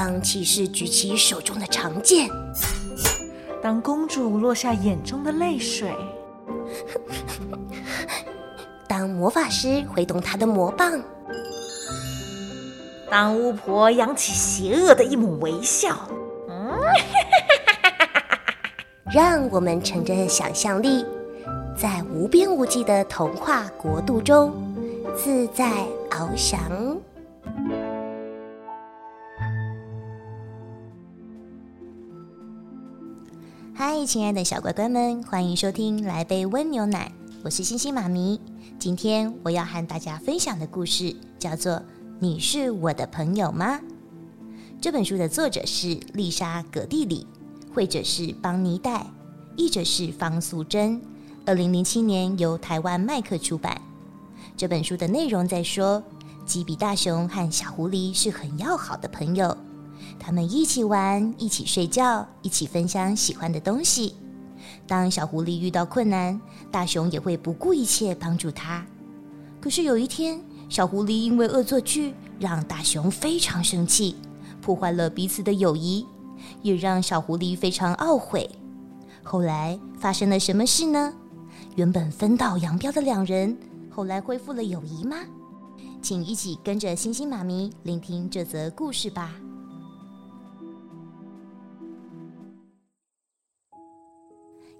[0.00, 2.30] 当骑士举起手中的长剑，
[3.60, 5.92] 当公主落下眼中的泪水，
[8.86, 11.02] 当魔法师挥动他的魔棒，
[13.10, 16.08] 当巫婆扬起邪恶的一抹微笑，
[19.12, 21.04] 让我们乘着想象力，
[21.76, 24.54] 在无边无际的童话国度中
[25.16, 26.96] 自在翱翔。
[33.80, 37.12] 嗨，亲爱的小乖乖们，欢迎收听《来杯温牛奶》，
[37.44, 38.40] 我是星星妈咪。
[38.76, 41.74] 今天我要和大家分享的故事叫做
[42.18, 43.76] 《你是我的朋友吗》。
[44.80, 47.24] 这本书的作者是丽莎·葛蒂里，
[47.72, 49.06] 绘者是邦尼戴，
[49.54, 51.00] 译者是方素珍。
[51.46, 53.80] 二零零七年由台湾麦克出版。
[54.56, 56.02] 这本书的内容在说，
[56.44, 59.56] 吉比大熊和小狐狸是很要好的朋友。
[60.18, 64.14] 他们一起玩，一起睡觉，一起分享喜欢的东西。
[64.86, 66.38] 当小狐狸遇到困难，
[66.70, 68.84] 大熊也会不顾一切帮助他。
[69.60, 74.16] 可是有一天，小狐狸因为恶作剧让大熊非常生气，
[74.60, 76.04] 破坏了彼此的友谊，
[76.62, 78.48] 也让小狐狸非常懊悔。
[79.22, 81.12] 后来发生了什么事呢？
[81.76, 83.56] 原本分道扬镳的两人，
[83.90, 85.16] 后来恢复了友谊吗？
[86.00, 89.32] 请一起跟着星星妈咪聆听这则故事吧。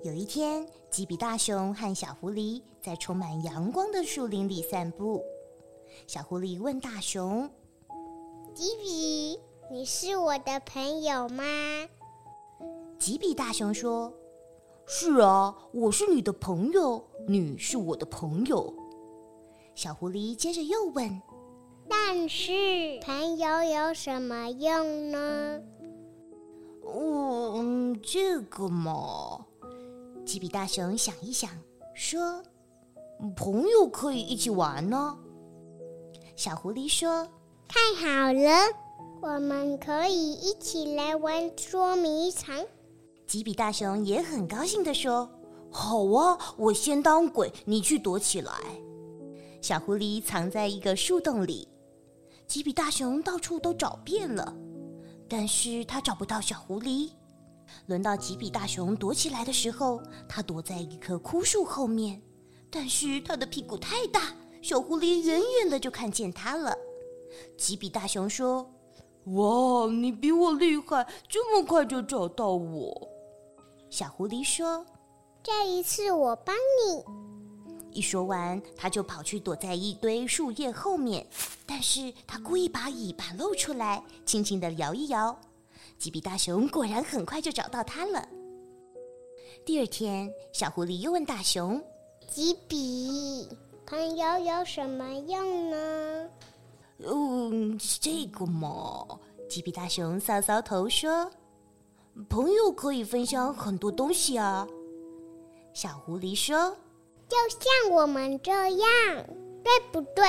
[0.05, 5.25] 有一天，吉比大熊和小狐狸在充满阳光的树林里散步。
[6.07, 7.51] 小狐狸问大熊
[8.55, 11.43] ：“吉比，你是我的朋友吗？”
[12.97, 14.13] 吉比大熊说
[14.87, 18.73] ：“是啊，我是你的朋友，你是我的朋友。”
[19.75, 21.21] 小狐狸接着又问
[21.91, 25.61] ：“但是朋友有什么用呢
[26.87, 29.45] ？”“嗯，这个嘛。”
[30.29, 31.49] 吉比大熊想一想，
[31.95, 32.43] 说
[33.35, 35.17] ：“朋友可以一起玩呢。”
[36.37, 37.27] 小狐狸说
[37.67, 38.51] ：“太好了，
[39.23, 42.63] 我们可以一起来玩捉迷藏。”
[43.27, 45.27] 吉比大熊也很高兴的说
[45.73, 48.53] ：“好啊，我先当鬼，你去躲起来。”
[49.63, 51.67] 小狐狸藏在一个树洞里，
[52.47, 54.55] 吉比大熊到处都找遍了，
[55.27, 57.13] 但是他找不到小狐狸。
[57.87, 62.21] 轮到吉比大熊躲起来的时候，他躲在一棵枯树后面，
[62.71, 66.77] 但是他的屁股太大，小狐狸远远的就看见他了。
[67.57, 68.69] 吉比大熊说
[69.35, 73.09] ：“哇，你比我厉害，这么快就找到我。”
[73.91, 74.85] 小狐狸说
[75.43, 77.05] ：“这一次我帮你。”
[77.91, 81.27] 一说完，他就跑去躲在一堆树叶后面，
[81.67, 85.37] 但是他故意把尾巴露出来，轻轻的摇一摇。
[85.99, 88.27] 吉比大熊果然很快就找到它了。
[89.65, 91.83] 第二天，小狐狸又问大熊
[92.31, 93.49] ：“吉比，
[93.85, 96.31] 朋友有什么用呢
[97.05, 99.07] ？”“嗯，这个嘛。”
[99.51, 101.29] 吉比大熊搔搔头说
[102.31, 104.67] ：“朋友可以分享很多东西啊。”
[105.75, 106.77] 小狐狸说
[107.29, 108.89] ：“就像我们这样，
[109.65, 110.25] 对不对？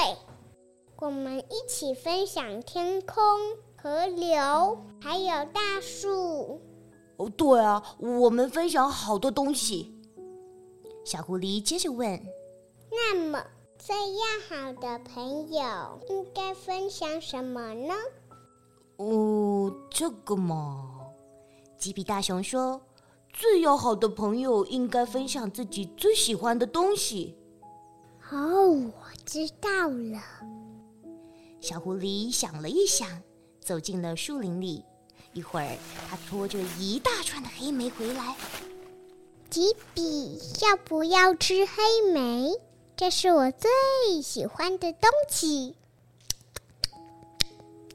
[0.97, 3.23] 我们一起分享天空。”
[3.81, 6.59] 河流还有大树
[7.15, 9.95] 哦，对啊，我们分享好多东西。
[11.05, 12.21] 小狐狸接着问
[12.91, 13.41] ：“那么，
[13.77, 17.93] 最要好的朋友应该分享什么呢？”
[18.97, 20.99] 哦，这个嘛，
[21.77, 22.81] 吉比大熊说
[23.31, 27.37] ：“最要好的朋友应该分享自己最喜欢的东西。”
[28.29, 28.93] 哦，我
[29.25, 30.19] 知道了。
[31.61, 33.07] 小狐狸想了一想。
[33.59, 34.83] 走进了树林里，
[35.33, 35.77] 一会儿，
[36.09, 38.35] 他拖着一大串的黑莓回来。
[39.49, 42.51] 吉比，要不要吃黑莓？
[42.95, 45.75] 这是我最喜欢的东西，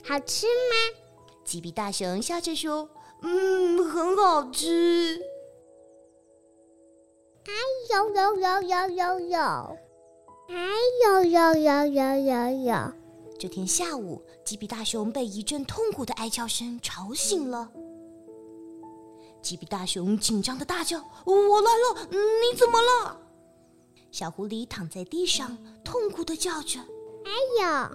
[0.03, 0.99] 好吃吗？
[1.45, 2.88] 吉比大熊笑着说
[3.23, 5.21] ：“嗯，很好吃。”
[7.47, 7.53] 哎
[7.91, 9.38] 呦呦呦呦呦呦！
[10.49, 10.55] 哎
[11.05, 12.93] 呦呦呦呦呦呦！
[13.44, 17.70] 这天下午，吉比大熊被一阵痛苦的哀叫声吵醒了。
[19.43, 20.96] 吉比大熊紧张的大叫
[21.26, 22.08] ：“我来了！
[22.11, 23.20] 你怎么了？”
[24.11, 26.81] 小狐狸躺在地上，痛苦的叫着
[27.26, 27.94] ：“哎呀！”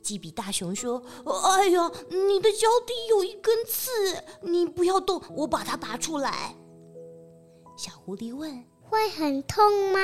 [0.00, 3.90] 吉比大熊说：“哎呀，你的脚底有一根刺，
[4.40, 6.54] 你不要动，我把它拔出来。”
[7.76, 9.98] 小狐狸问：“会很痛吗？”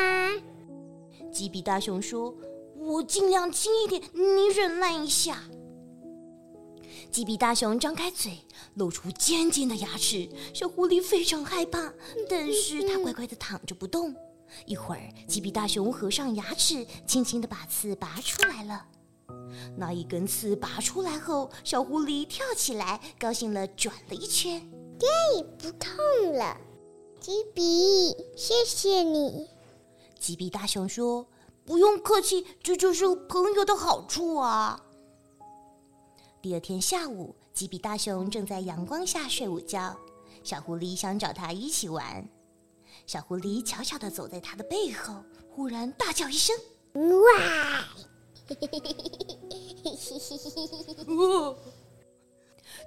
[1.32, 2.34] 吉比大熊说。
[2.90, 5.44] 我尽量轻一点，你忍耐一下。
[7.12, 8.38] 吉比大熊张开嘴，
[8.74, 10.28] 露出尖尖的牙齿。
[10.52, 11.92] 小狐狸非常害怕，
[12.28, 14.12] 但是它乖乖的躺着不动。
[14.66, 18.84] 一会儿，吉比大熊合上牙齿，轻轻的把刺拔出来了。
[19.76, 24.54] 那一根刺拔出来后，小狐狸跳起来，高兴了，转了一圈。
[24.56, 26.56] 耶，不痛了，
[27.20, 29.46] 吉比，谢谢你。
[30.18, 31.26] 吉比大熊说
[31.64, 34.80] ：“不用客气，这就是朋友的好处啊。”
[36.42, 39.94] 第二天下午，吉比大熊正在阳光下睡午觉，
[40.42, 42.26] 小狐狸想找他一起玩。
[43.06, 45.14] 小狐狸悄悄地走在他的背后，
[45.50, 46.56] 忽然大叫一声
[46.94, 47.84] ：“哇！”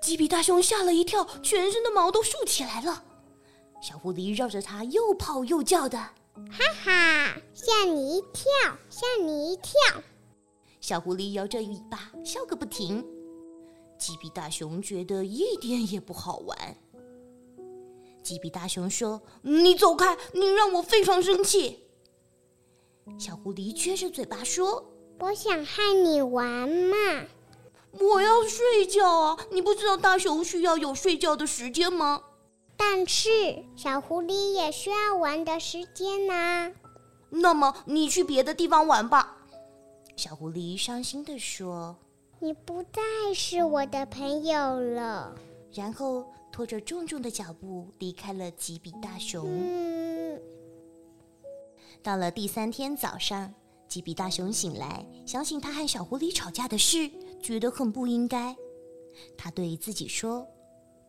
[0.01, 3.03] 吉比大熊吓了一跳，全身的毛都竖起来了。
[3.81, 5.97] 小狐狸绕着它又跑又叫的
[6.49, 7.37] ：“哈哈，
[7.83, 8.45] 吓你一跳，
[8.89, 9.73] 吓你一跳！”
[10.79, 13.05] 小狐狸摇着尾巴笑个不停。
[13.97, 16.77] 吉比大熊觉得一点也不好玩。
[18.21, 21.83] 吉比大熊说：“你走开，你让我非常生气。”
[23.19, 27.25] 小狐狸撅着嘴巴说：“我想和你玩嘛。”
[27.99, 29.37] 我要睡觉啊！
[29.51, 32.23] 你不知道大熊需要有睡觉的时间吗？
[32.77, 33.29] 但是
[33.75, 36.71] 小狐狸也需要玩的时间呐。
[37.35, 39.37] 那么你去别的地方玩吧。”
[40.15, 41.95] 小狐狸伤心地说。
[42.39, 43.01] 你不再
[43.33, 45.33] 是我的朋友了。
[45.71, 49.47] 然后拖着重重的脚步离开了吉比大熊。
[52.03, 53.53] 到了第三天早上，
[53.87, 57.09] 吉比大熊醒来，想起他和小狐狸吵架的事，
[57.41, 58.55] 觉得很不应该。
[59.37, 60.45] 他对自己说：“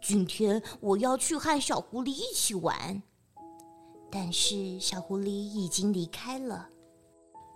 [0.00, 3.02] 今天我要去和小狐狸一起玩。”
[4.14, 6.68] 但是小狐狸已经离开了。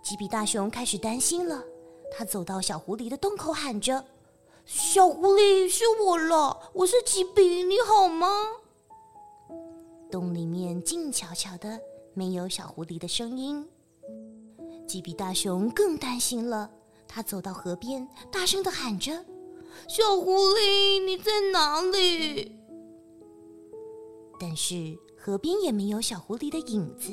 [0.03, 1.63] 吉比大熊开始担心了。
[2.11, 4.03] 他走到小狐狸的洞口，喊着
[4.65, 8.27] ：“小狐狸，是我了，我是吉比，你好吗？”
[10.11, 11.79] 洞里面静悄悄的，
[12.13, 13.65] 没有小狐狸的声音。
[14.85, 16.69] 吉比大熊更担心了，
[17.07, 19.23] 他走到河边，大声的喊着
[19.87, 22.59] ：“小狐狸，你在哪里？”
[24.41, 27.11] 但是河边也没有小狐狸的影子。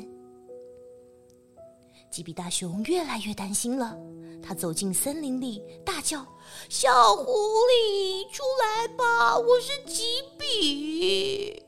[2.09, 3.99] 吉比大熊越来越担心了，
[4.41, 6.25] 他走进森林里，大叫
[6.71, 10.05] ：“小狐狸，出来吧，我是吉
[10.39, 11.61] 比！”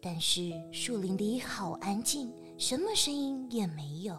[0.00, 4.16] 但是树林里好安静，什么声音也没有。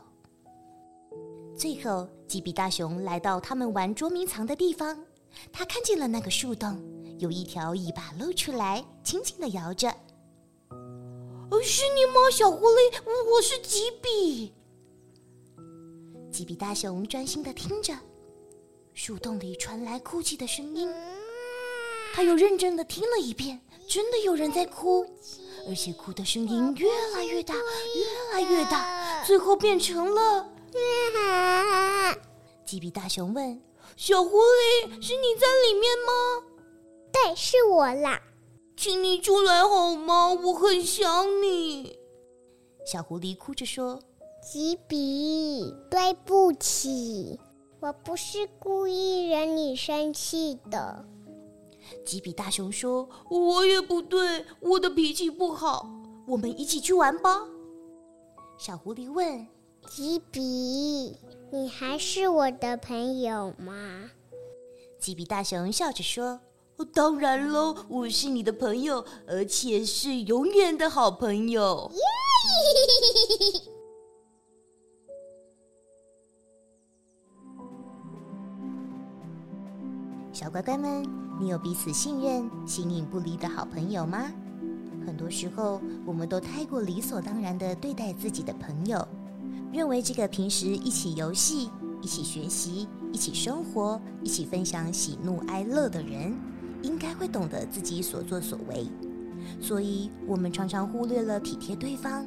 [1.58, 5.02] 最后，吉比大熊来到他们玩捉迷藏的地方，
[5.52, 6.78] 他看见了那个树洞，
[7.20, 9.90] 有一条尾巴露出来，轻轻的摇着。
[11.62, 12.94] “是你吗，小狐狸？
[13.32, 14.54] 我是吉比。”
[16.32, 17.94] 吉比大熊专心的听着，
[18.94, 20.90] 树洞里传来哭泣的声音。
[22.14, 25.06] 他又认真的听了一遍，真的有人在哭，
[25.68, 30.50] 而且哭的声音越来越大，越来越大，最后变成了。
[32.66, 33.62] 吉比大熊问
[33.98, 36.44] ：“小狐狸，是你在里面吗
[37.14, 38.20] ？”“对，是我啦。
[38.84, 40.34] ”“请你出来好吗？
[40.34, 41.98] 我很想你。”
[42.86, 43.98] 小狐狸哭着说。
[44.42, 47.40] 吉比，对不起，
[47.80, 51.06] 我不是故意惹你生气的。
[52.06, 55.90] 吉比大熊说：“我也不对，我的脾气不好。
[56.28, 57.48] 我们一起去玩吧。”
[58.60, 59.48] 小狐狸问
[59.88, 61.16] ：“吉比，
[61.54, 64.12] 你还是我的朋友吗？”
[65.00, 66.42] 吉比大熊笑着说
[66.94, 71.92] ：“当然喽，我是你的朋友，而且是永远的好朋友。
[80.34, 81.04] ”！小乖乖们，
[81.40, 84.32] 你有彼此信任、形影不离的好朋友吗？
[85.06, 89.06] 很多时候，我们都太过理所当然的对待自己的朋友，
[89.72, 91.70] 认为这个平时一起游戏、
[92.02, 96.36] 一起学习、一起生活、一起分享喜怒哀乐的人，
[96.84, 98.88] 应该会懂得自己所作所为。
[99.60, 102.26] 所以，我们常常忽略了体贴对方，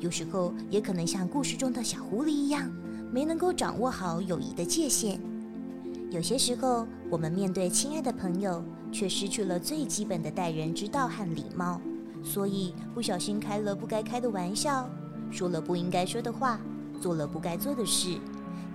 [0.00, 2.70] 有时候也可能像故事中的小狐狸一样，
[3.12, 5.20] 没能够掌握好友谊的界限。
[6.10, 11.80] 有些时候，我们面对亲爱的朋友，却失去了最基本的待人之道和礼貌，
[12.22, 14.88] 所以不小心开了不该开的玩笑，
[15.30, 16.60] 说了不应该说的话，
[17.00, 18.18] 做了不该做的事，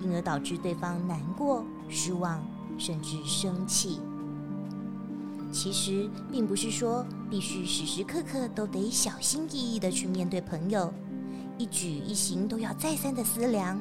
[0.02, 2.46] 因而导致对方难过、失望，
[2.78, 4.00] 甚至生气。
[5.52, 10.92] 其实，并不是说必须时时刻刻都得小心翼翼地去面对朋友，
[11.58, 13.80] 一举一行都要再三的思量。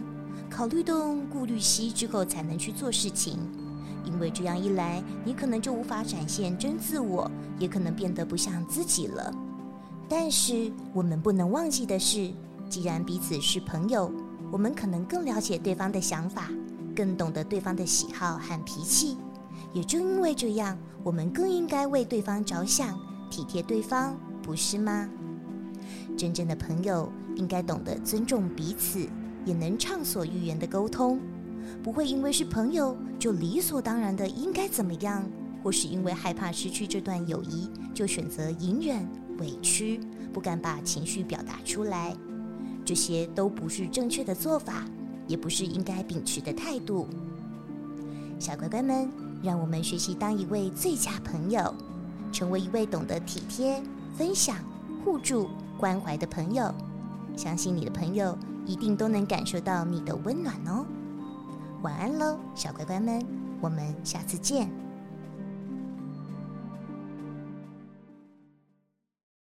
[0.50, 3.38] 考虑东，顾虑西之后，才能去做事情。
[4.04, 9.32] 因为这样一来，你可能就无法展现真自我，也可能变得不像自己了。
[10.08, 12.32] 但是我们不能忘记的是，
[12.68, 14.10] 既然彼此是朋友，
[14.50, 16.48] 我们可能更了解对方的想法，
[16.96, 19.16] 更懂得对方的喜好和脾气。
[19.72, 22.98] 也正因为这样，我们更应该为对方着想，
[23.30, 25.08] 体贴对方，不是吗？
[26.16, 29.06] 真正的朋友应该懂得尊重彼此，
[29.44, 31.20] 也能畅所欲言的沟通。
[31.82, 35.24] 不会因为是朋友就理所当然的应该怎么样，
[35.62, 39.08] 或是因为害怕失去这段友谊就选择隐忍、
[39.38, 40.00] 委屈，
[40.32, 42.16] 不敢把情绪表达出来。
[42.84, 44.84] 这些都不是正确的做法，
[45.28, 47.06] 也不是应该秉持的态度。
[48.38, 49.08] 小乖乖们，
[49.42, 51.74] 让我们学习当一位最佳朋友，
[52.32, 53.82] 成为一位懂得体贴、
[54.16, 54.56] 分享、
[55.04, 56.72] 互助、关怀的朋友。
[57.36, 60.84] 相信你的朋友一定都能感受到你的温暖哦。
[61.82, 63.24] 晚安喽，小乖乖们，
[63.60, 64.79] 我们下次见。